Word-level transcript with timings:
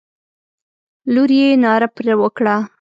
لور 1.13 1.29
یې 1.39 1.47
ناره 1.63 1.87
پر 1.95 2.05
وکړه. 2.21 2.55